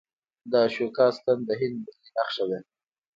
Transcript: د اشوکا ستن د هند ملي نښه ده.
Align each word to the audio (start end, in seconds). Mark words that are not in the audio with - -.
د 0.51 0.53
اشوکا 0.65 1.07
ستن 1.17 1.37
د 1.47 1.49
هند 1.59 1.75
ملي 1.83 2.09
نښه 2.17 2.45
ده. 2.49 2.59